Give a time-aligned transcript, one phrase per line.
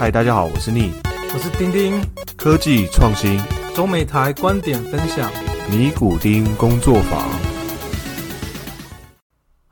[0.00, 0.92] 嗨，大家好，我是逆，
[1.34, 2.02] 我是丁丁，
[2.34, 3.38] 科技创新，
[3.74, 5.30] 中美台观点分享，
[5.70, 7.28] 尼古丁工作坊。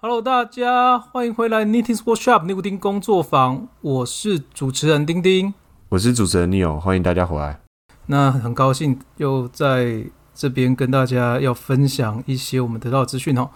[0.02, 5.54] Hello，大家欢迎回来 Knitting Workshop 尼古丁工作坊，我是主持人丁丁，
[5.88, 7.60] 我是主持人 Neil，欢迎大家回来。
[8.04, 10.04] 那很高兴又在
[10.34, 13.48] 这边跟大家要分享一些我们得到的资讯哦。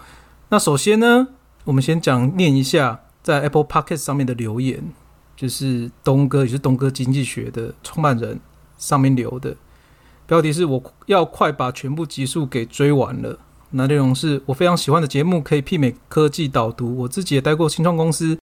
[0.49, 1.29] 那首先呢，
[1.65, 4.83] 我们先讲念一下在 Apple Podcast 上面的留言。
[5.37, 8.39] 就是东哥，也是东哥经济学的创办人，
[8.79, 9.57] 上面留的
[10.27, 13.39] 标题是我要快把全部集数给追完了。
[13.71, 16.97] 那内容是我非常喜欢的节目，可以媲美科技导读。
[16.99, 18.39] 我自己也待过新创公司，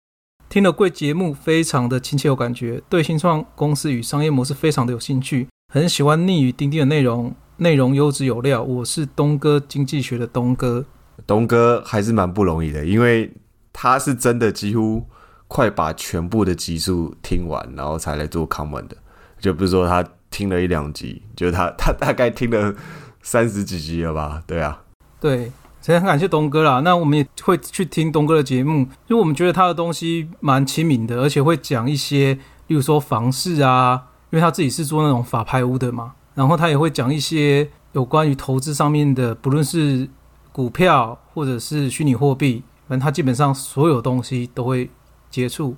[0.48, 8.62] 听了贵节目，非常的亲切有感觉，对新创公司与商业模式非常的有兴趣，很喜欢逆语钉钉的内容，内容优质有料。
[8.62, 10.84] 我是东哥经济学的东哥，
[11.26, 13.30] 东哥还是蛮不容易的，因为
[13.72, 15.06] 他是真的几乎。
[15.48, 18.96] 快把全部的集数听完，然后才来做 comment 的，
[19.40, 22.74] 就不是说他听了一两集，就他他大概听了
[23.22, 24.42] 三十几集了吧？
[24.46, 24.78] 对啊，
[25.18, 26.80] 对，所以很感谢东哥啦。
[26.80, 32.34] 那我们也会去听东哥的节目，因为我们觉得他的东西蛮亲民的，而且会讲一些，
[32.66, 40.06] 例如说房市啊，因为他自己是做那种法拍屋的嘛，然后他也会讲一些有关于投资上面的，不论是
[40.52, 44.90] 股票或者是虚拟货币，反正他基本上所有东西都会。
[45.30, 45.76] 接触，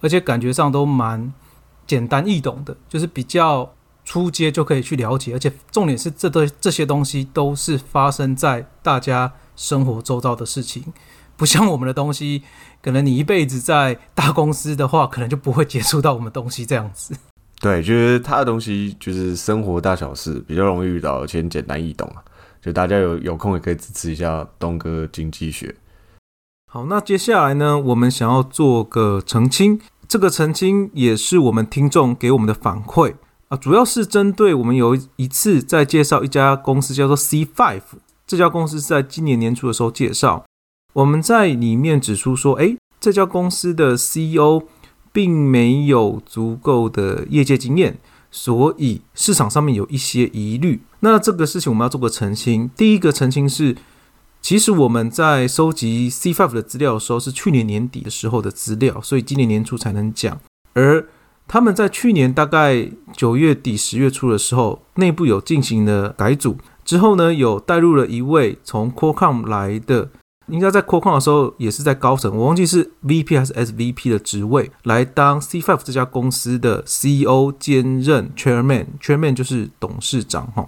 [0.00, 1.32] 而且感觉上都蛮
[1.86, 10.84] 简单易懂的，就是比较出街就可以去了解，而且重点是这都这些东西都是发生在大家生活周遭的事情，
[11.36, 12.42] 不像我们的东西，
[12.82, 17.14] 可能你一辈子在大公司的话，可能就不会接触到我们东西这样子。
[17.60, 22.22] 对，就是他的东西就是生活大小事比较容易遇到，而且简单易懂啊，
[22.62, 25.74] 就大家有有空也可以支持一下东哥经济学。
[26.70, 33.14] 好，那接下来呢，我们想要做个澄清，这个澄清也是我们听众给我们的反馈
[33.48, 37.80] 啊，主要是针对我们有一次在介绍一家公司叫做 C Five，
[38.26, 40.44] 这家公司是在今年年初的时候介绍，
[40.92, 44.64] 我们在里面指出说，诶，这家公司的 CEO
[45.10, 47.98] 并没有足够的业界经验，
[48.30, 50.82] 所以市场上面有一些疑虑。
[51.00, 53.74] 那这个事情我们要做个澄清，第一个澄清是。
[54.40, 60.40] 其实我们在收集 C5 的资料的时候，是去年年底的时候的资料，所以今年年初才能讲。
[60.72, 61.06] 而
[61.46, 70.08] 他们在去年大概九月底、十月初的时候，内部有进行了改组，之后呢，有带入了一位从 Qualcomm 来的，
[70.46, 80.66] 应该在 Qualcomm 的时候也是在高层，我忘记是 VP 还是 SVP 的职位，来当 C5 这家公司的 CEO 兼任 Chairman，Chairman 就是董事长哈，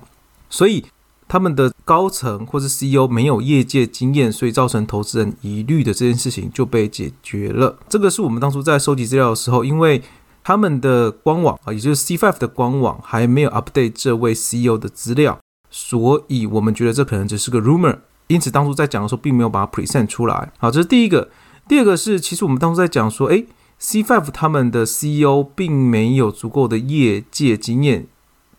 [0.51, 0.85] 所以。
[1.31, 7.79] 他们的高层或是 CEO 没有业界经验，所以造成投资人疑虑的这件事情就被解决了。
[7.89, 10.03] 这个是我们当初在收集资料的时候，因为
[10.43, 15.39] 他们的官网啊，也就是 C5 的官网还没有 update 这位 CEO 的资料，
[15.71, 17.99] 所以我们觉得这可能只是个 rumor。
[18.27, 20.53] 因此当初在讲的时候，并没有把它 present 出来。
[20.59, 21.31] 好，这是第一个。
[21.69, 23.47] 第二个是，其实我们当初在讲说，诶
[23.79, 28.09] c 5他们的 CEO 并没有足够的业界经验，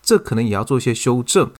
[0.02, 1.50] 这可能也要做一些修正。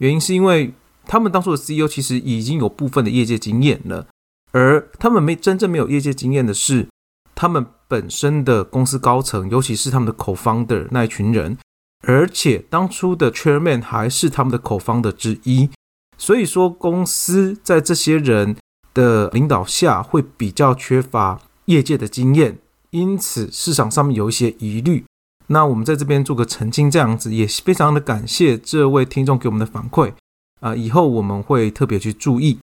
[0.00, 0.74] 原因是因为
[1.06, 4.06] 他们当初的 CEO 其实已经有部分的业界经验了，
[4.52, 6.88] 而他们没真正没有业界经验的是
[7.34, 11.58] 他们本身的公司高层，尤其是他们的 co-founder 那一群人，
[12.06, 15.68] 而且当初的 chairman 还是他们的 co-founder 之一，
[16.16, 18.56] 所以说公司在这些人
[18.94, 22.58] 的领导下会比较缺乏业界的经验，
[22.90, 25.04] 因此市场上面有一些疑虑。
[25.52, 30.12] 那我们在这边做个澄清，这样子也非常的感谢这位听众给我们的反馈
[30.60, 32.58] 啊，以后我们会特别去注意。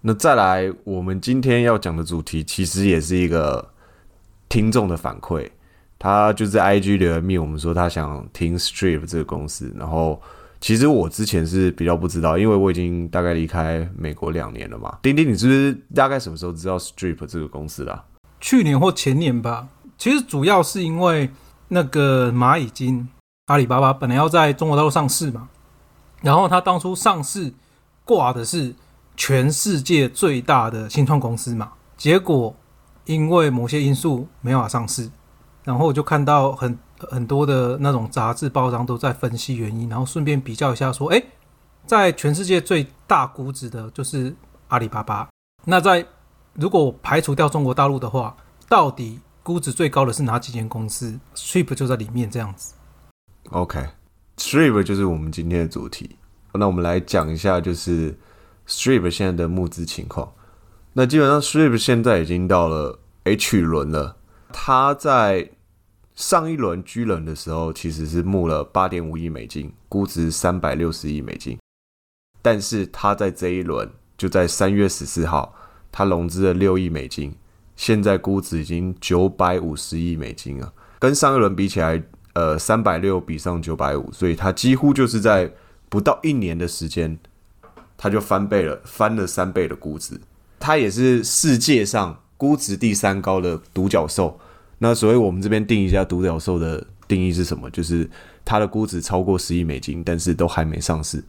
[0.00, 3.72] 那再来，我们今天要讲的主题其实也是一个
[4.48, 5.46] 听众的反馈，
[5.98, 10.18] 他就是 IG 留言密我们说他想听 Strip 这个公司，然后
[10.62, 14.98] 其实我之前是比较不知道，因为我已经大概离开美国两年了嘛。
[15.02, 18.04] 丁丁，你是不是大概什么时候知道 Strip 这个公司的？
[18.40, 19.68] 去年或前年吧。
[19.98, 21.28] 其实主要是因为。
[21.68, 23.08] 那个蚂蚁金，
[23.46, 25.48] 阿里巴巴本来要在中国大陆上市嘛，
[26.22, 27.52] 然后它当初上市
[28.04, 28.74] 挂的是
[29.16, 32.54] 全世界最大的新创公司嘛，结果
[33.06, 35.10] 因为某些因素没法上市，
[35.64, 41.22] 然后我就看到很很多的那种杂志报章都在分析原因，然后顺便比较一下说，哎，
[41.86, 44.34] 在全世界最大估值的就是
[44.68, 45.28] 阿里巴巴，
[45.64, 46.06] 那在
[46.54, 48.36] 如果排除掉中国大陆的话，
[48.68, 49.20] 到底？
[49.44, 52.72] 估值最高的是哪几间公司？Strip 就在里面，这样子。
[53.50, 56.16] OK，Strip 就是我们今天的主题。
[56.54, 58.16] 那我们来讲一下，就是
[58.66, 60.32] Strip 现在的募资情况。
[60.94, 64.16] 那基本上 Strip 现在已经到了 H 轮了。
[64.50, 65.50] 它在
[66.14, 71.58] 上一轮居轮的时候，其实是募了八点五亿美金，估值三百六十亿美金。
[72.40, 75.54] 但是他在这一轮，就在三月十四号，
[75.92, 77.36] 他融资了六亿美金，
[77.76, 80.72] 现在估值已经九百五十亿美金啊。
[80.98, 85.52] 跟上一轮比起来，呃，三百六比上九百五，所以他几乎就是在
[85.88, 87.18] 不到一年的时间，
[87.96, 90.20] 他就翻倍了，翻了三倍的估值。
[90.58, 94.40] 他也是世界上估值第三高的独角兽。
[94.78, 97.70] 那所以我们这边定一下独角兽的定义是什么？
[97.70, 98.08] 就是
[98.44, 101.22] 它的估值超过十亿美金，但是都还没上市。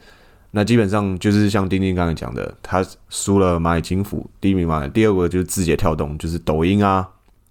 [0.56, 7.06] 那基本上就是像丁丁刚才讲的，他输了蚂蚁金服第一名嘛，第二个就是字节跳动，就是抖音啊。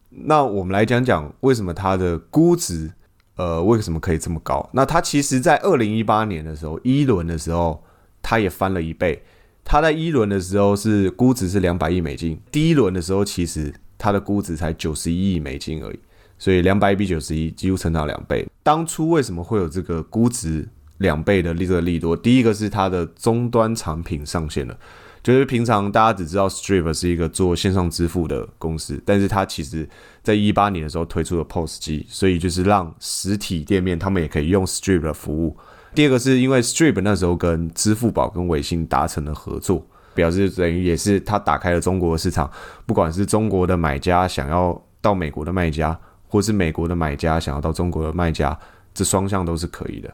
[0.08, 2.90] 那我们来讲讲为什么它的估值，
[3.36, 4.70] 呃，为什么可以这么高？
[4.72, 7.84] 那它其实在二零一八年的时候，一轮的时候，
[8.22, 9.22] 它也翻了一倍。
[9.62, 15.98] 它在一轮的时候是估值是两百亿美金，第一轮的时候其实它的估值才九十一亿美金而已，
[16.38, 18.48] 所以两百比九十一几乎成长两倍。
[18.62, 20.66] 当初为什么会有这个估值？
[20.98, 24.76] 两倍的利这个利多，第一个是它的终端产品上线了，
[25.22, 29.88] 就是平常大家只知道 Strip 是一个做线上支付的公司，但是它其实
[30.22, 35.56] 在一八年的时候推出了 POS 机，所以就是让实体店面他们也可以用 Strip 的服务。
[35.94, 42.50] 第二个是因为 Strip 那时候跟支付宝跟微信达成了合作，表示等于也是它打开了中国的市场，
[42.86, 45.98] 不管是中国的买家想要到美国的卖家，
[46.28, 48.58] 或是美国的买家想要到中国的卖家，
[48.92, 50.12] 这双向都是可以的。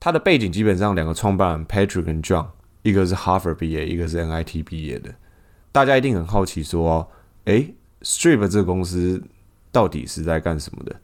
[0.00, 2.46] 他的背景基本上两个创办人 Patrick 跟 John，
[2.82, 5.14] 一个是 Harvard 毕业，一个是 MIT 毕业的。
[5.72, 7.10] 大家一定很好奇说，
[7.44, 9.22] 诶 s t r i p 这个公司
[9.72, 10.94] 到底是在干什么的？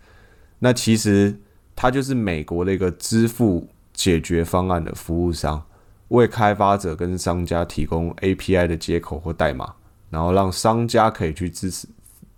[0.61, 1.37] 那其实
[1.77, 5.63] 它就是美国的一个支付解决方案的服务商，
[6.09, 9.75] 为开发者跟商家提供 API 的接口或代码，
[10.09, 11.89] 然后让商家可以去支持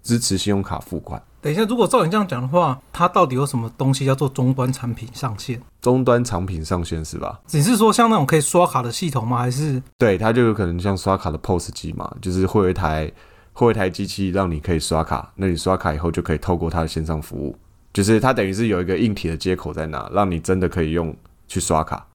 [0.03, 1.23] 支持信用卡付款。
[1.47, 5.63] 等一下，如果照你这样讲的话，它到底有什么东西叫做终端产品上线？
[5.81, 7.39] 终端产品上线是吧？
[7.53, 9.39] 你是说像那种可以刷卡的系统吗？
[9.39, 12.13] 还是对它就有可能像刷卡的 POS 机嘛？
[12.21, 13.09] 就是会有一台
[13.53, 17.57] 会有一台机器让你可以刷卡，那你刷卡以后就可以透过它的线上服务，
[17.93, 21.15] 就是它等于是有一个硬体的接口在那，让你真的可以用
[21.47, 22.09] 去刷卡。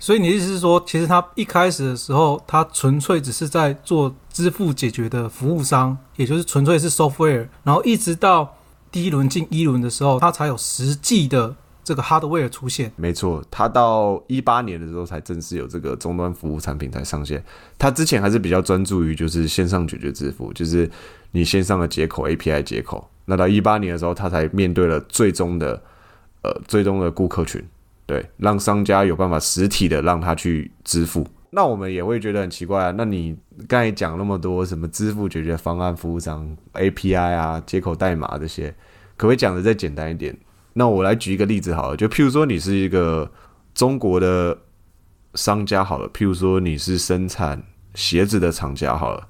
[0.00, 8.54] 所以你的意思是说，其实它一开始的时候，它纯粹只是在做支付解决的服务商，也就是纯粹是 software，然后一直到。
[8.90, 11.54] 第一轮进一轮的时候，它才有实际的
[11.84, 12.92] 这个 hardware 出现。
[12.96, 17.42] 没错，它到一八年的时候才正式有这个终端服务产品才上线。
[17.78, 20.90] 它之前还是比较专注于就是线上解决支付，就是
[21.32, 23.08] 你线上的接口 API 接口。
[23.26, 25.82] 那到一八年的时候，它才面对了最终的
[26.42, 27.62] 呃最终的顾客群，
[28.06, 31.26] 对，让商家有办法实体的让他去支付。
[31.50, 32.94] 那我们也会觉得很奇怪啊。
[32.96, 33.36] 那你
[33.66, 38.70] 刚才讲那么多什么支付解决方案、服务商、API 啊、接口代码这些，
[39.16, 40.36] 可不可以讲的再简单一点？
[40.74, 43.30] 那我来举一个例子好了，就譬如说你是一个
[43.74, 44.56] 中国的
[45.34, 47.62] 商家好了，譬如说你是生产
[47.94, 49.28] 鞋子的厂家好了，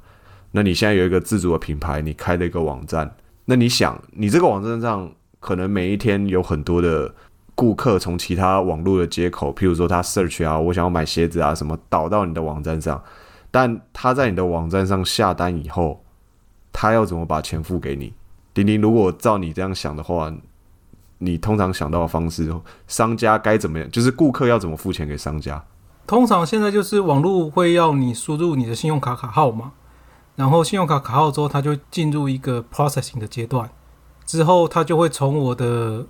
[0.50, 7.14] 那你现在有一个自主的品牌，你开了一个网站，那你想，你这个网站上可能每一天有很多的。
[7.58, 13.02] 顾客从其他网络的接口，譬如说他 search 啊，我想要买鞋子啊，什么导到你的网站上，
[13.50, 16.04] 但他在你的网站上下单以后，
[16.72, 18.14] 他要怎么把钱付给你？
[18.54, 20.32] 丁丁，如果照你这样想的话，
[21.18, 22.54] 你通常想到的方式，
[22.86, 23.90] 商家该怎么样？
[23.90, 25.64] 就是顾客要怎么付钱给商家？
[26.06, 29.72] 通常现在就是网络会要你输入你的信用卡卡号嘛，
[30.36, 33.68] 然后信用卡卡号之后，它就进入一个 processing 的阶段，
[34.24, 36.06] 之后它就会从我的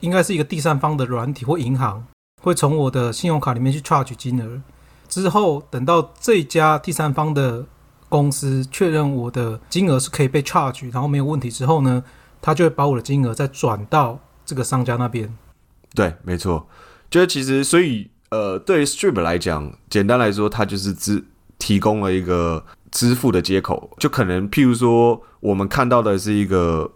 [0.00, 2.06] 应该是一个第三方的软体或银行，
[2.40, 4.62] 会从我的信用卡里面去 charge 金额，
[5.08, 7.66] 之后等到这家第三方的
[8.08, 12.04] 公司确认我的金额是可以被 charge，然后没有问题之后呢，
[12.40, 15.36] 他就会把我的金额再转到这个商家那边。
[15.94, 16.68] 对，没错，
[17.10, 21.24] 就是其实所以呃，对于 Stripe 来讲，简单来说，它就是支
[21.58, 26.92] 提供了一个支付的接口，就可能譬如说我们看到的是一个。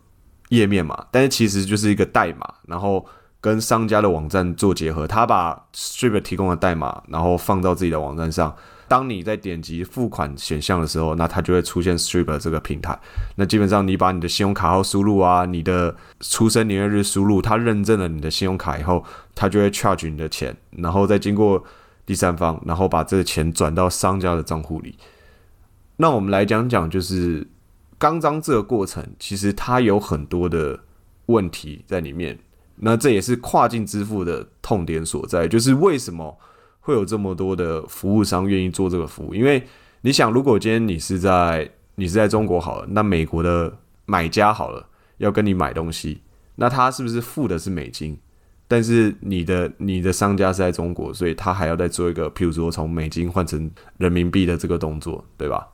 [0.53, 3.05] 页面嘛，但是其实就是一个代码，然后
[3.41, 5.07] 跟商家的网站做结合。
[5.07, 8.55] 他把 Stripe 提供的代码，然后放到自己的网站上。
[8.87, 12.99] 当你在点击付款选项的时候，那它就会出现 Stripe 这个平台。
[13.37, 19.03] 那基本上你把你的信用卡号输入啊，你的出生年月日输入，它认证了你的信用卡以后，
[19.35, 21.65] 它就会 charge 你的钱，然后再经过
[22.05, 24.99] 第三方，然后把这个钱转到商家的账户里。
[25.97, 27.49] 那我们来讲讲，就是。
[28.03, 30.77] 刚刚这个过程，其实它有很多的
[31.27, 32.37] 问题在里面。
[32.75, 36.37] 那这也是跨境支付的痛点所在，就是为什么
[36.81, 39.33] 会有这么多的服务商愿意做这个服务？
[39.33, 39.65] 因为
[40.01, 43.73] 你想，如果今天你是在你是在中国好了，那美国的
[44.05, 44.85] 买家好了
[45.19, 46.23] 要跟你买东西，
[46.57, 48.19] 那他是不是付的是美金？
[48.67, 55.69] 但是你的你的商家是在中国，所以他还要再做一个，譬如说从美金换成人民币的这个动作，对吧？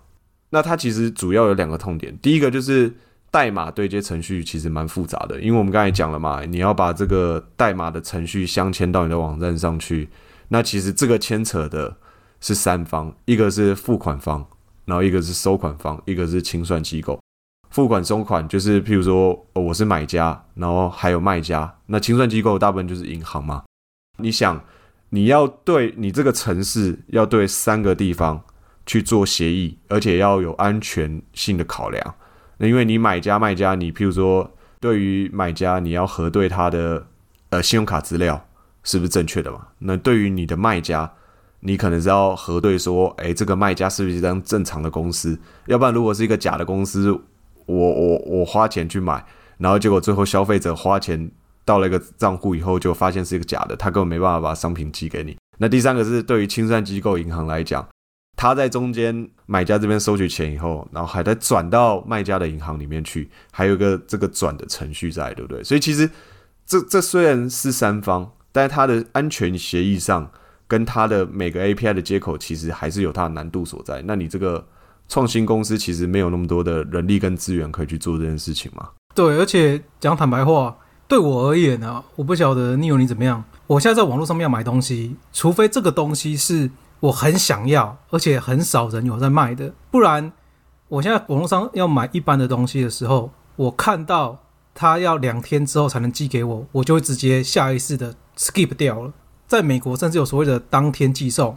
[0.50, 2.93] 那它其实主要有两个痛点，第一个就是
[3.31, 10.09] 代码对接程序其实蛮复杂的，因为我们刚才讲了嘛，你要把这个代码的程序镶嵌到你的网站上去，
[10.49, 11.97] 那其实这个牵扯的
[12.40, 14.47] 是三方，一个是付款方，
[14.85, 17.21] 然后一个是收款方，一个是清算机构。
[17.71, 21.76] 付款收款就是，譬如说，我是买家，然后还有卖家。
[21.85, 23.62] 那清算机构大部分就是银行嘛。
[24.17, 24.64] 你想，
[25.11, 28.43] 你要对你这个城市要对三个地方
[28.88, 32.14] 去做协议，而且要有安全性的考量。
[32.57, 37.07] 那因为你买家卖家，你譬如说，对于买家你要核对他的
[37.50, 38.49] 呃信用卡资料
[38.83, 39.68] 是不是正确的嘛？
[39.78, 41.12] 那对于你的卖家，
[41.61, 45.38] 你可能是要核对说，诶，这个卖家是不是一张正常的公司？
[45.66, 47.21] 要不然如果是一个假的公司。
[47.68, 49.23] 我我我花钱去买，
[49.59, 51.30] 然后结果最后消费者花钱
[51.66, 55.37] 到了一个账户以后，就发现是一个假的，他根本没办法把商品寄给你。
[55.59, 57.87] 那第三个是对于清算机构银行来讲，
[58.38, 65.62] 他在中间买家这边收取钱以后，然后还得转到卖家的银行里面去，还有一个这个转的程序在，对不对？
[65.62, 66.09] 所以其实
[66.64, 70.30] 这这虽然是三方，但是它的安全协议上
[70.66, 74.02] 跟它的每个 API 的接口，其实还是有它的难度所在。
[74.07, 74.66] 那你这个。
[75.11, 78.90] 创新公司其实没有那么多的人力跟资源可以去做这件事情嘛？
[79.14, 80.76] 对，而且讲坦白话，
[81.07, 83.42] 对我而言呢，我不晓得你有你怎么样。
[83.66, 90.33] 我现在在网络上面要买东西，除非这个东西是我很想要，而且很少人有在卖的，不然
[90.88, 94.38] 我现在网络上要买一般的东西的时候，我看到
[94.75, 99.12] 他要两天之后才能寄给我，我就会直接下意识的 skip 掉了。
[99.47, 101.57] 在美国，甚至有所谓的当天寄送。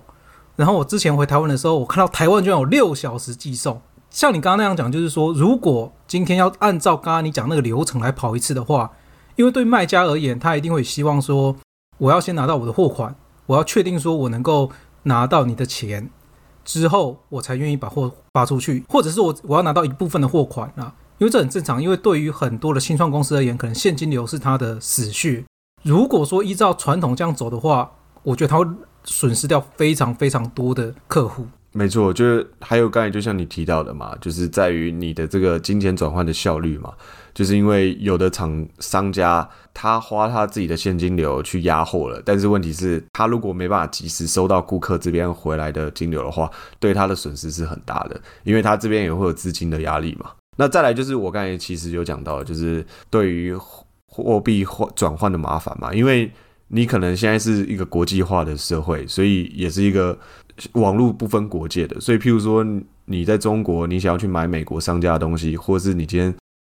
[0.56, 3.82] 然后我之前回台湾的时候，我看到台湾居然有六小时寄送。
[4.10, 8.92] 像你刚刚那样讲，就是说，如果今天要按照刚刚你讲那个流程来跑一次的话，
[9.36, 11.56] 因为对卖家而言，他一定会希望说，
[11.98, 14.70] 我要先拿到我的货款，我要确定说我能够
[15.03, 16.10] 拿到你的钱
[16.63, 21.81] 之后，我才愿意把货发出去，或者是我我要拿到一部分的货款啊，因为这很正常。
[21.81, 25.43] 因为对于很多的新创公司而言，可能现金流是他的死穴。
[25.84, 27.91] 如果说依照传统这样走的话，
[28.24, 28.65] 我觉得他会。
[29.03, 36.92] 损失掉非常非常多的客户，没错，就是还有刚才就像你提到的嘛，就是在于你的这个金钱转换的效率嘛，
[37.34, 50.30] 就是因为有的厂商家他花他自己的现金流去压货了，但是问题是，他如果没办法及时收到顾客这边回来的金流的话，对他的损失是很大的，因为他这边也会有资金的压力嘛。
[50.58, 53.56] 那再来就是我刚才其实有讲到，就是对于
[54.08, 56.30] 货币换转换的麻烦嘛，因为。
[56.74, 60.18] 你可能现在是一个国际化的社会，所以也是一个
[60.74, 62.00] 网络不分国界的。
[62.00, 62.65] 所以，譬如说
[63.06, 66.34] 你在中国，你想要去买美国商家的东西，或者是你今天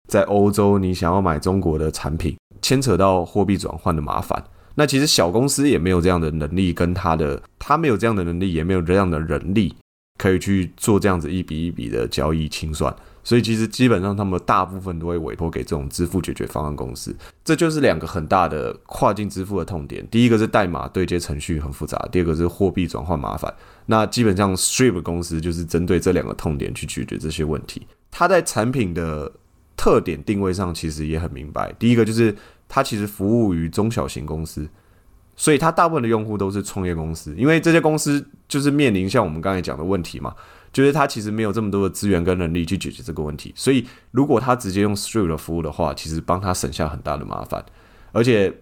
[0.10, 4.44] 在欧洲，你想要买中国的产品，牵扯到货币转换的麻烦。
[4.76, 9.76] 那其实小公司也没有这样的能力，跟他的他没有这样的能力，也没有这样的人力，
[10.18, 12.96] 可以去做这样子一笔一笔的交易清算。
[13.24, 17.16] 所以其实基本上，他们大部分都会委托给这种支付解决方案公司。
[17.46, 20.06] 这就是两个很大的跨境支付的痛点。
[20.10, 23.54] 第一个是代码对接程序很复杂，第二个是货币转换麻烦。
[23.86, 27.86] 那基本上 Strip 公司就是针对这两个痛点去解决这些问题。
[28.10, 29.32] 它在产品的
[29.78, 31.72] 特点定位上其实也很明白。
[31.74, 32.36] 第一个就是
[32.68, 34.68] 它其实服务于中小型公司，
[35.36, 40.34] 所以它大部分的用户都是创业公司，因为这些公司就是面临像我们刚才讲的问题嘛。
[40.74, 47.62] 就是他其实没有这么多的资源跟能力去解决这个问题，所以如果他直接用 Stripe 的服务的话，其实帮他省下很大的麻烦。
[48.14, 48.54] 而且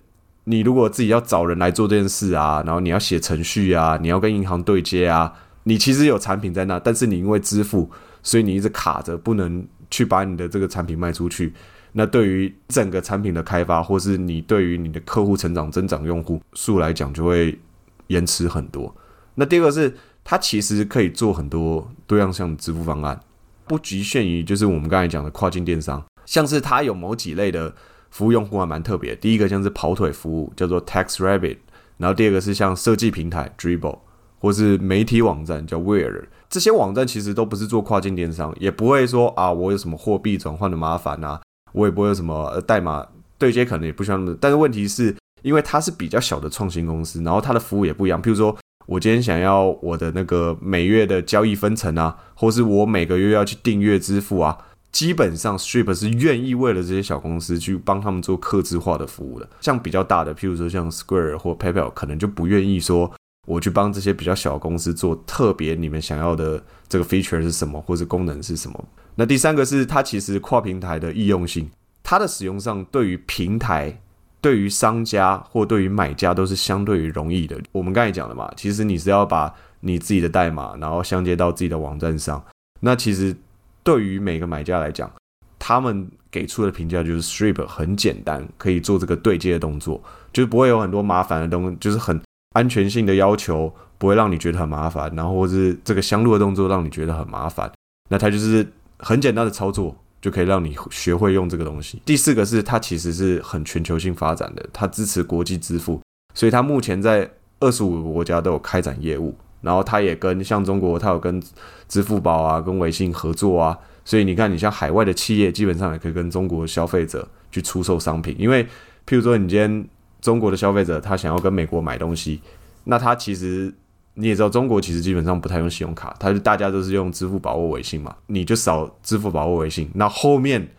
[0.45, 5.31] 你如果自己要找人来做这件事啊，然后你要写程序啊，你要跟银行对接啊，
[5.65, 7.87] 你其实有产品在那，但是你因为支付，
[8.23, 11.53] 所以你一直卡着不能去把你的这个产品卖出去。
[11.91, 17.59] 那对于整个产品的开发，或是你对于你的客户成长增长用户数来讲，就会
[18.07, 18.95] 延迟很多。
[19.35, 19.95] 那第二个是。
[20.29, 23.19] 它其实可以做很多多样性的支付方案，
[23.65, 27.74] 不局限于就是我们刚才讲的跨境电商，像是它有某几类的
[28.12, 29.15] 服务用户还蛮特别。
[29.15, 31.57] 第一个像是跑腿服务，叫做 Tax Rabbit，
[31.98, 33.98] 然后第二个是像设计平台 Dribble，
[34.38, 36.25] 或是媒体网站叫 Wear。
[36.48, 41.41] 这些网站其实都不是做跨境电商，也不会说啊我有什么货币转换的麻烦啊，
[41.74, 43.03] 我也不会有什么代码
[43.39, 44.19] 对接，可能也不需要。
[44.39, 48.55] 但是问题是因为它是比较小的创新公司，然后它的服务也不一样，譬如说。
[48.89, 54.58] 我今天想要我的那个每月的交易分成啊，或是我每个月要去订阅支付啊，
[54.91, 59.48] 基本上 Strip 是愿意为了这些小公司去帮他们做客制化的服务的。
[59.62, 63.12] 像比较大的，譬如说像 Square 或 PayPal，可能就不愿意说
[63.46, 68.84] 我去帮这些比较小公司做特别你们想要的这个 feature 是什么，或者功能是什么。
[69.13, 71.69] 那第三个是它其实跨平台的易用性。
[72.01, 74.01] 它的使用上对于平台、
[74.41, 77.60] 对于商家或对于买家都是相对于容易的。
[77.72, 82.43] 我们刚才讲了嘛，其实你是要把你自己的代码，然后相接到自己的网站上。
[82.81, 83.36] 那其实
[83.84, 85.12] 对于每个买家来讲，
[85.58, 92.19] 他们给出的评价就是 Strip 很简单，可以做这个对接的动作，就是不会有很多麻烦的东，就是很
[92.53, 97.69] 安全性的要求，不会让你觉得很麻烦，然后或是这个相录的动作让你觉得很麻烦。
[98.10, 98.65] 那它就是
[98.98, 102.01] 很简单的操作，就可以让你学会用这个东西。
[102.05, 106.01] 第四个是它其实是很全球性发展的，它支持国际支付，
[106.33, 109.35] 所以它目前在二十五个国家都有开展业务。
[109.61, 111.43] 然后它也跟像中国，它有跟
[111.89, 118.33] 支付宝啊、跟微信合作啊，所以你看，你像海外的企业，基本上也可以跟中国消费者去出售商品。
[118.39, 118.63] 因为
[119.05, 119.85] 譬如说，你今天
[120.21, 122.41] 中国的消费者他想要跟美国买东西，
[122.85, 123.73] 那他其实
[124.15, 130.69] 你也知道，中国其实基本上不太用信用卡，他就大家都是用支付宝或微信嘛，你就扫支付宝或微信，那后面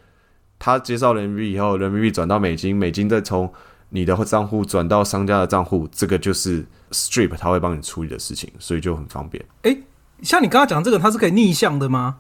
[0.58, 3.50] 他介绍人民币以后，人民币转到美金，美金再从
[3.90, 9.44] 你的账户转到商家的账户，这个就是 Strip 他会帮你处理的事情，所以就很方便。
[9.62, 9.82] 诶，
[10.22, 12.18] 像你刚刚讲这个，它是可以逆向的吗？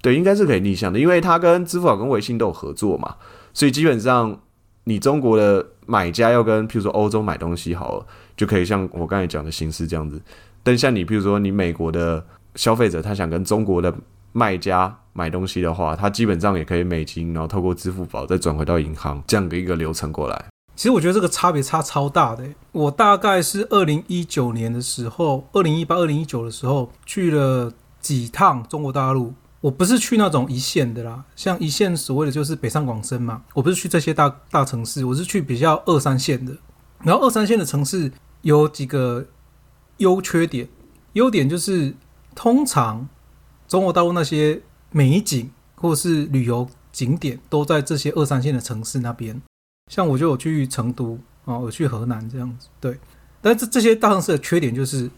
[0.00, 3.16] 对，应该是可以逆向的，因为它跟支付宝跟微信都有合作嘛，
[3.52, 4.40] 所以基本上
[4.84, 8.06] 你中国的买家要跟譬如说欧洲买东西好了，
[8.42, 10.20] 就可以像我刚才讲的形式这样子。
[10.64, 12.24] 但像你譬如说你美国的
[12.56, 13.94] 消费者，他想跟中国的
[14.32, 20.44] 卖家买东西的话，他基本上也可以美金，然后透过支付宝再转回到银行这样的一个流程过来。
[20.74, 22.42] 其实我觉得这个差别差超大的。
[22.72, 29.32] 我大概是二零一九年的时候，二零一八、二零一九的时候去了几趟中国大陆。
[29.60, 33.40] 我不是去那种一线的啦，像一线所谓的就是北上广深嘛。
[33.54, 36.52] 我不是去这些大大城市，我是去比较二三线的。
[37.04, 38.10] 然后二三线的城市
[38.42, 39.26] 有几个
[39.96, 40.68] 优缺点，
[41.14, 41.94] 优点就是
[42.34, 43.08] 通常
[43.66, 49.40] 中国大陆那些美景或是旅游景点都在这些二三线的城市那边。
[49.90, 52.98] 像我就有去成都啊，我去河南这样子，对。
[53.40, 55.10] 但这这些大城市的缺点就是，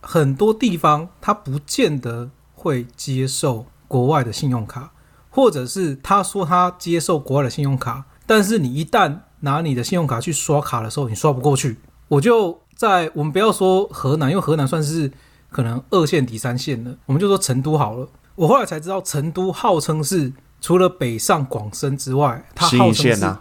[0.00, 4.92] 很多地方它不见得会接受国外的信用卡，
[5.28, 11.76] 或者是他说他接受国外的信用卡，但是你一旦拿你的信用卡去刷卡的时候，你刷不过去。
[12.08, 15.10] 我就在我们不要说河南，因为河南算是
[15.50, 18.06] 可能二线、第三线的，我们就说成都好了。
[18.34, 23.36] 我后来才知道，成都号称是除了北上广深之外，它号称是。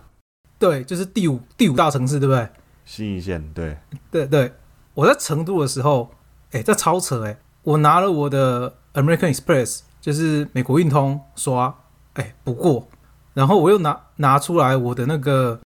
[0.57, 2.47] 对，就是第五第五大城市，对不对？
[2.85, 3.77] 新一线，对，
[4.09, 4.53] 对对。
[4.93, 6.09] 我在成都的时候，
[6.51, 7.37] 哎，这超扯哎！
[7.63, 11.75] 我拿了我的 American Express，就是美国运通刷，
[12.13, 12.87] 哎，不过，
[13.33, 15.59] 然后我又拿拿出来我的那个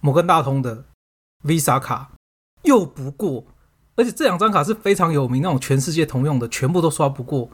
[0.00, 0.84] 摩根大通的
[1.44, 2.10] Visa 卡，
[2.66, 3.44] 又不过，
[3.96, 7.48] 而且这两张卡是非常有名，那种全世界通用的，全部都刷不过。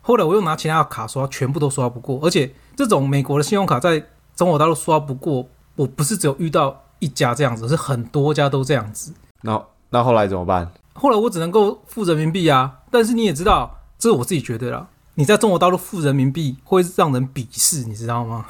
[0.00, 4.02] 后来我又拿其他的卡刷，全部都刷不过，而且这种美国的信用卡在
[4.36, 5.48] 中国大陆刷不过。
[5.74, 9.12] 我不是只有遇到一家这样子，是很多家都这样子。
[9.42, 10.68] 那那后来怎么办？
[10.94, 12.80] 后来我只能够付人民币啊。
[12.90, 14.88] 但是你也知道，这是我自己觉得啦。
[15.14, 18.46] 你在中国大陆付人民币会让人鄙视，你知道吗？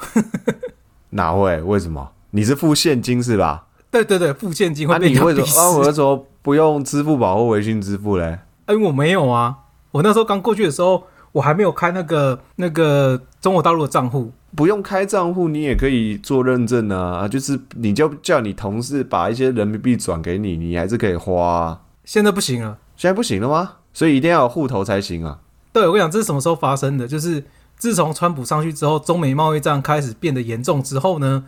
[1.11, 1.61] 哪会？
[1.61, 2.13] 为什么？
[2.31, 3.67] 你是付现金是吧？
[3.91, 5.59] 对对对，付现金会被鄙视。
[5.59, 8.39] 啊，我为什么不用支付宝或微信支付嘞？
[8.65, 9.55] 哎，我没有啊。
[9.91, 14.31] 我那时候刚过去的时候，我还没有开那个那个中国大陆的账户。
[14.55, 17.27] 不用开账户，你也可以做认证啊！
[17.27, 21.79] 就是你就叫你同事把一些人民币转给你，你还是可以花。
[22.03, 23.73] 现在不行了，现在不行了吗？
[23.93, 25.39] 所以一定要有户头才行啊！
[25.71, 27.07] 对，我跟你讲，这是什么时候发生的？
[27.07, 27.43] 就是
[27.77, 31.45] 自从川普上去之后，中美贸易战开始变得严重之后呢，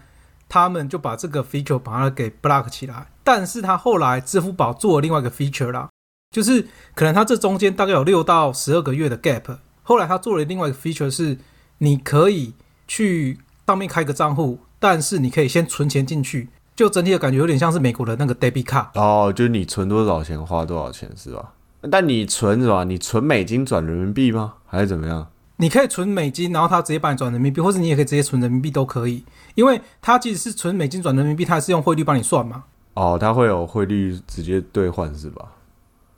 [0.52, 3.08] 他们就把这个 feature 把它给 block 起来。
[3.24, 5.88] 但是他后来支付宝做了另外一个 feature 啦，
[6.36, 11.38] 就是可能他这中间大概有六到十二个月的 gap，后来他做了另外一个 feature 是
[11.78, 12.54] 你可以。
[12.88, 21.54] 去当面开个账户，但是你可以先存钱进去，就整体的感觉有点像是美国的那个 debit card 哦，就是你存多少钱花多少钱是吧？
[21.90, 22.84] 但你存是吧？
[22.84, 24.56] 你存美金转人民币吗？
[24.68, 25.26] 还是怎么样？
[25.62, 32.64] 你可以存美金，然后他直接帮你转人民币，或者你也可以直接存人民币都可以，因为他即使是存美金转人民币，他是用汇率帮你算嘛。
[32.96, 35.54] 哦，他会有汇率直接兑换是吧？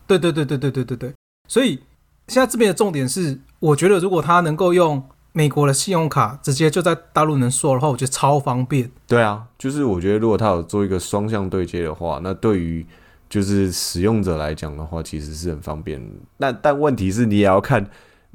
[0.08, 1.14] 对对对对对对对对，
[1.50, 1.84] 所以
[2.30, 5.04] 现在这边的重点是，我觉得如果他能够用。
[5.36, 8.92] 美国的信用卡直接就在大陆能刷的话，我觉得超方便。
[9.08, 12.86] 对啊，就是我觉得如果他有做一个双向对接的话，那对于
[13.28, 16.00] 就是使用者来讲的话，其实是很方便。
[16.38, 17.84] 那但问题是你也要看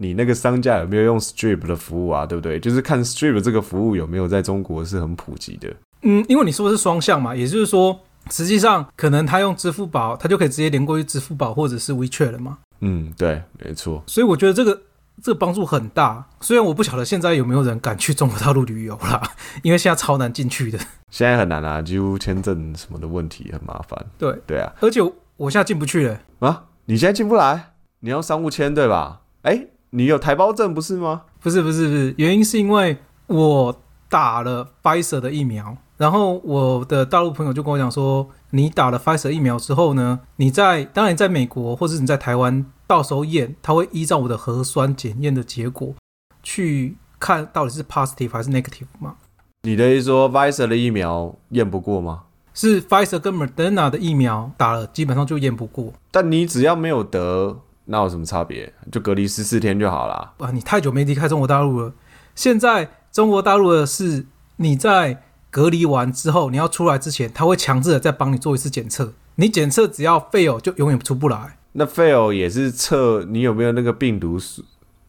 [0.00, 2.58] 你那个商家有没有用 Strip 的服务啊，对不对？
[2.58, 5.68] 就是看 Strip 这个服务有没有在中国是很普及的。
[6.02, 12.58] 嗯，因为你说的是双向嘛，也就是说，实际上可能他用支付宝，他就可以直接连过去支付宝或者是 WeChat 了嘛。
[12.80, 14.02] 嗯，对，没错。
[14.06, 14.80] 所以我觉得这个。
[15.20, 16.24] 这个帮助很大。
[16.40, 19.20] 虽然我不晓得现在有没有人敢去中国大陆旅游啦，
[19.64, 20.78] 因为现在超难进去的。
[21.10, 24.06] 现在很难啊，几乎签证什么的问题很麻烦。
[24.16, 25.00] 对，对啊，而且
[25.36, 26.20] 我现在进不去了。
[26.38, 29.22] 啊，你现在进不来，你要商务签对吧？
[29.42, 31.22] 哎，你有台胞证不是吗？
[31.40, 45.94] 不是不是不是，原因是因为我打了 Pfizer 的疫苗，然后我的大陆朋友就跟我讲说，你打了 Pfizer 疫苗之后呢，你在当然在美国或者你在台湾到时候验，他会依照我的核酸检验的结果
[46.42, 49.14] 去看到底是 positive 还是 negative 嘛。
[49.62, 52.24] 你的意思说 v i s e r 的疫苗验不过吗？
[52.54, 55.92] 是 Pfizer 跟 Moderna 的疫苗打了，基本上就验不过。
[56.10, 58.72] 但你只要没有得，那有什么差别？
[58.92, 60.34] 就隔离十四天就好啦。
[60.38, 61.92] 哇，你太久没离开中国大陆了。
[62.34, 69.14] 现在中国大陆的是你在隔离完之后，你要出来之前，他会强制的再帮你做一次检测。
[69.36, 71.58] 你检测只要 fail 就永远出不来。
[71.72, 74.38] 那 fail 也是测你有没有那个病毒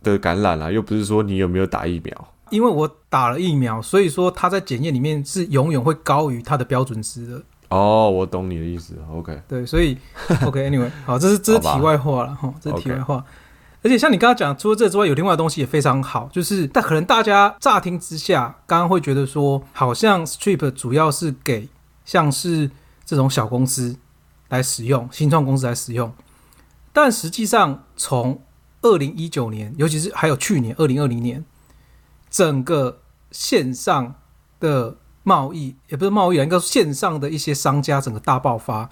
[0.02, 2.34] 的感染啊，又不是说你有没有打疫苗。
[2.50, 7.44] 因为我打了疫苗，所以说它在检验里面是永远会高于它的标准值的。
[7.70, 8.96] 哦，我懂你的意思。
[9.12, 9.98] OK，对，所以
[10.46, 13.24] OK，Anyway，好，这是这是题外话了哈，这是题外话。
[13.82, 21.70] 而且像你刚刚讲，除了这之外，有另外的东西也非常好，就是但可能大家乍听之下，刚刚会觉得说，好像 Strip 主要是给
[22.04, 22.70] 像是
[23.06, 23.96] 这种小公司
[24.50, 26.12] 来使用，新创公司来使用，
[26.92, 28.42] 但实际上从
[28.82, 31.46] 二零一九年，尤其是还有去年二零二零年。
[32.32, 33.00] 整个
[33.32, 34.14] 线上
[34.60, 38.90] 的贸易也不是贸易啊，应该说线上的一些商家整个大爆发，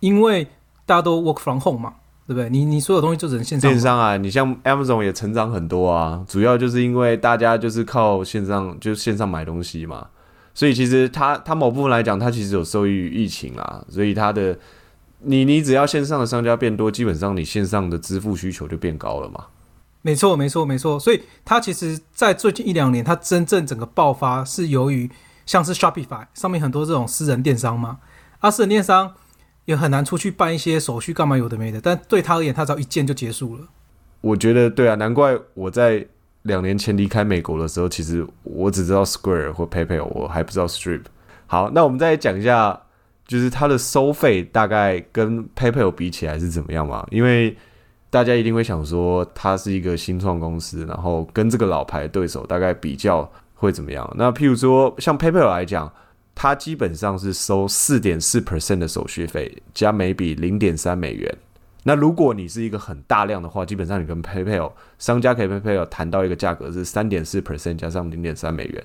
[0.00, 0.44] 因为
[0.84, 1.94] 大家都 work from home 嘛，
[2.26, 2.50] 对不对？
[2.50, 3.70] 你你所有东西就只能线上。
[3.70, 10.08] 线上啊，你像 Amazon 也成长很多啊，主要就是因为大家就是靠线上，就是线上买东西嘛，
[10.54, 14.58] 所以其实它它某部分来讲，它其实有受益于疫情啦，所以它的
[15.20, 19.46] 你你只要线上的商家变多，基本上你线上的支付需求就变高了嘛。
[20.02, 20.98] 没错，没错，没错。
[20.98, 25.10] 所以它其实，在最近一两年，它真正整个爆发是由于
[25.48, 28.00] 像是 Shopify 上面很多这种私人电商嘛，
[28.40, 29.14] 啊，私人电商
[29.64, 31.80] 也很难出去办一些手续，干嘛有的没的。
[31.80, 33.66] 但对他而言，他只要一键就结束了。
[34.20, 36.06] 我觉得对啊，难怪我在
[36.42, 41.04] 两年前离开美国的时候，其实我只知道 Square 或 PayPal，我还不知道 Stripe。
[41.46, 42.78] 好，那我们再讲一下，
[43.26, 47.06] 就是它的收费大概跟 PayPal 比起来是怎么样嘛？
[47.10, 47.56] 因为
[48.10, 54.08] 大家一定会想说，它是一个新创公司，然后跟这个老牌对手大概比较会怎么样？
[54.16, 55.92] 那譬如说，像 PayPal 来讲，
[56.34, 61.36] 它基本上是收四点四 percent 的手续费，加每笔零点三美元。
[61.82, 68.84] 那如果你是一个很大量的话，基本上你跟 PayPal 商家可以 PayPal 谈到一个价格是三点四 percent 加上零点三美元。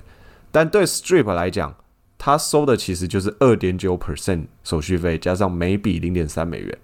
[0.50, 1.74] 但对 Stripe 来讲，
[2.18, 6.78] 它收的其实就是二点九 percent 手续费，加上每笔零点三美元。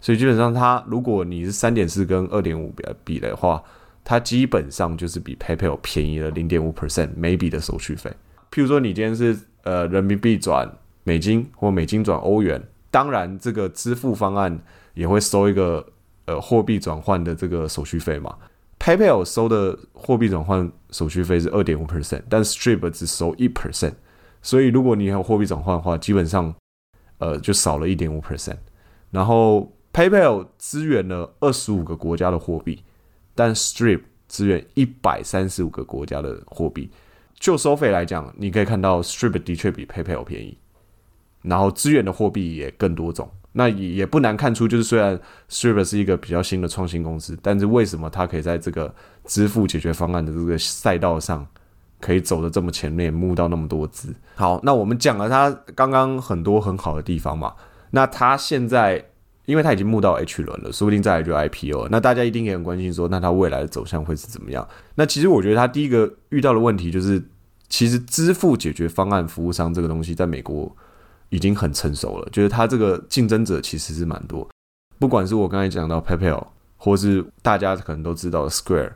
[0.00, 3.62] 所以基本上，它如果你是三点四跟二点五比比的话，
[4.04, 8.10] 它基本上就是比 PayPal 便宜了零点五 percent 每笔的手续费。
[8.50, 10.70] 譬如说，你今天是呃人民币转
[11.04, 14.58] 美金或美金转欧元，当然这个支付方案
[14.94, 15.86] 也会收一个
[16.26, 18.36] 呃货币转换的这个手续费嘛。
[18.78, 23.94] PayPal 收的货币转换手续费是二点五 percent，但 Stripe 只收一 percent。
[24.42, 26.54] 所以如果你有货币转换的话，基本上
[27.18, 28.58] 呃就少了一点五 percent，
[29.10, 29.72] 然后。
[29.94, 32.82] PayPal 支援了二十五个国家的货币，
[33.34, 36.90] 但 Stripe 支援一百三十五个国家的货币。
[37.38, 40.56] 就收费来讲，你可以看到 Strip 的确比 PayPal 便宜，
[41.42, 43.28] 然后支援的货币也更多种。
[43.50, 51.44] 那也也不难看出，就是虽然 Strip 是一个比较新的创新公司，但是为什么它可以在这个支付解决方案的这个赛道上
[52.00, 54.14] 可以走得这么前面，募到那么多资？
[54.36, 57.54] 好，那我们讲了它刚刚很多很好的地方嘛，
[57.90, 59.04] 那它现在。
[59.44, 61.88] 因为它已经募到 H 轮了，说不定再来就 IPO。
[61.90, 64.66] 那大家一定也很关心，说那它未来的走向会是怎么样？
[64.94, 67.22] 那其实我觉得它第一个遇到的问题就是，
[67.68, 70.74] 其实支付解决方案服务商这个东西在美国
[71.30, 74.48] 已经很成熟了，就是它这个竞争者其实是蛮多。
[74.98, 78.92] 不管是我刚才讲到 PayPal，或是大家可能都知道 Square。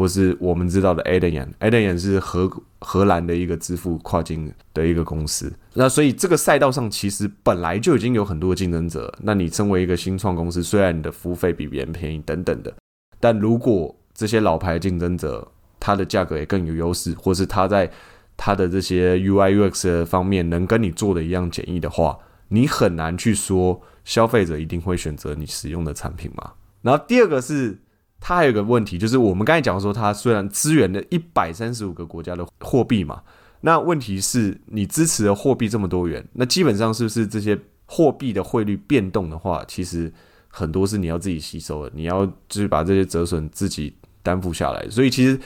[0.00, 5.52] 或是我们知道的 Adyen，Adyen 是荷荷兰的一个支付跨境的一个公司。
[5.74, 9.12] 那所以这个赛道上其实本来就已经有很多竞争者。
[9.20, 12.72] 那你身为一个新创公司，虽然你的服务费比别人便宜等等的，
[13.20, 15.46] 但如果这些老牌竞争者
[15.78, 17.90] 他的价格也更有优势，或是他在
[18.38, 26.52] 他的这些 UI UX 方面能跟你做的一样简易的话，你很难去说消费者一定会选择你使用的产品嘛。
[26.80, 27.80] 然后第二个是。
[28.20, 33.22] 它还有个问题，就是我们刚才讲说，它虽然支援了一百三十五个国家的货币嘛，
[33.62, 40.12] 那问题是你支持的货币这么多元，那基本上是不是这些货币的汇率变动的话，其实
[40.48, 44.86] 很多是你要自己吸收的，你要就是把这些折损自己担负下来。
[44.90, 45.40] 所以其实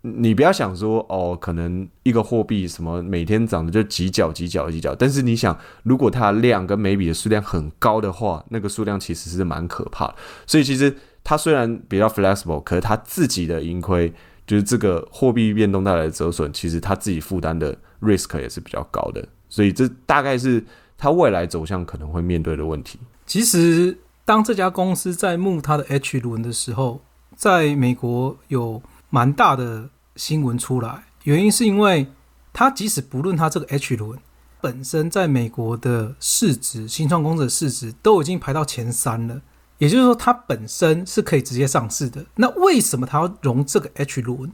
[0.00, 10.16] 你不要想说哦，可能一个货币什么每天涨的就几角几角几角，但是你想，如果它的量跟每笔的数量很高的话，那个数量其实是蛮可怕的。
[10.46, 10.92] 所以其实
[11.24, 14.12] 它虽然比较 flexible，可是它自己的盈亏，
[14.46, 19.26] 就是这个货币变动带来的折损，其实它自己负担的 risk 也是比较高的。
[19.48, 20.64] 所以这大概是
[20.96, 22.98] 它未来走向可能会面对的问题。
[23.26, 27.00] 其实，当这家公司在募它的 H 轮的时候，
[27.36, 32.06] 在美国有蛮大的新闻出来，原因是因为
[32.52, 34.18] 它即使不论它这个 H 轮
[34.60, 39.40] 本身在美国的市值，新创公司的市值都已经排到前三了，
[39.82, 42.24] 也就是说它本身是可以直接上市的。
[42.36, 44.52] 那为什么它要融这个 H 轮？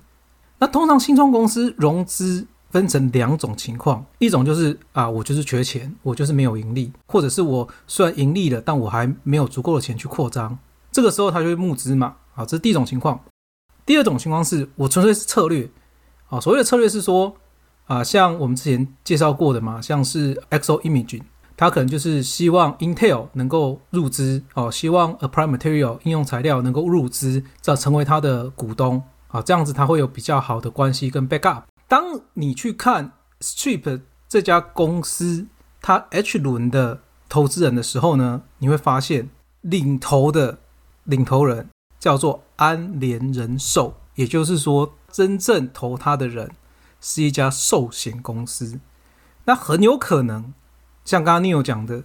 [0.59, 2.47] 那通常新创公司融资。
[2.71, 10.59] 分成两种情况，一种就是啊，我就是缺钱，我就是没有盈利，或者是我虽然盈利了，但我还没有足够的钱去扩张，
[10.93, 13.19] 这个时候它就会募资嘛，啊，这是第一种情况。
[13.87, 15.67] 第二种情况是我纯粹是策略，
[16.29, 17.35] 啊，所谓的策略是说，
[17.87, 21.23] 啊，像我们之前介绍过的嘛，像是 XO Imaging，
[21.59, 31.65] 他可能就是希望 Intel 能够入资，哦，希望 Applied Material 应用材料能够入资，这成为他的股东，啊，这样子他会有比较好的关系跟 backup。
[31.89, 35.49] 当你去看 Strip 这家公司，
[35.81, 39.29] 它 H 轮的投资人的时候呢，你会发现
[39.63, 40.61] 领头的
[41.03, 41.69] 领头人
[41.99, 46.53] 叫做安联人寿，也就是说，真正投他的人
[47.01, 48.79] 是一家寿险公司。
[49.47, 50.53] 那很有可能
[51.09, 52.05] 像刚刚 Neil 讲的，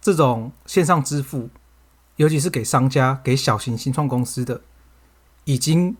[0.00, 1.50] 这种线上支付，
[2.14, 4.60] 尤其是给商家、给小型新创公司的，
[5.42, 5.96] 已经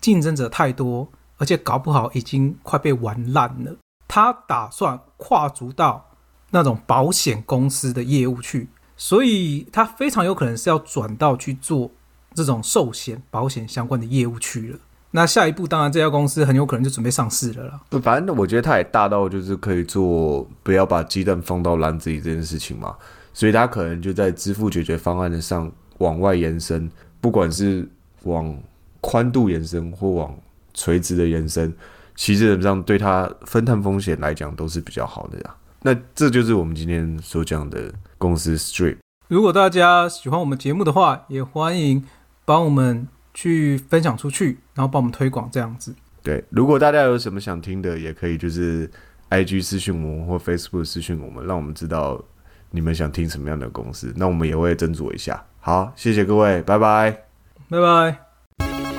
[0.00, 1.08] 竞争者太多。
[1.38, 3.74] 而且搞不好已经快被玩烂了。
[4.06, 6.10] 他打算跨足到
[6.50, 11.90] 那种保险公司的业务去，所以他非常有可能是要转到去做
[12.32, 14.78] 这种寿险、保险相关的业务去了。
[15.12, 17.80] 那下一步，当然这家公司很有可能就准备上市了啦。
[18.02, 22.96] 反正我觉得它也大到就是可以做不要把鸡蛋放到篮子里这件事情嘛，
[23.32, 27.88] 所以它可能就在支付解决方案的上往外延伸，不管是
[28.24, 28.58] 往
[29.00, 30.34] 宽度延伸或往。
[30.74, 31.70] 垂直的延伸，
[32.16, 35.54] 其实基本上对它分摊风险来讲都是比较好的呀。
[35.82, 38.96] 那这就是我们今天所讲的公司 Strip。
[39.28, 42.02] 如果大家喜欢我们节目的话，也欢迎
[42.46, 45.94] 帮我们去分享出去，然后帮我们推广这样子。
[46.22, 48.90] 对，如果大家有什么想听的，也可以就是
[49.30, 52.22] IG 私讯我们或 Facebook 私讯我们，让我们知道
[52.70, 55.44] 你们想听什么样的公司，那我们也会斟酌一下。
[55.60, 57.24] 好，谢谢各位，拜拜，
[57.68, 58.91] 拜拜。